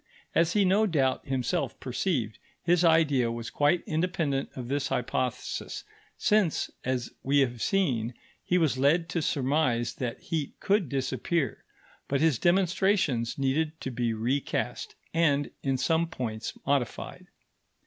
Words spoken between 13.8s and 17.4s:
to be recast and, in some points, modified.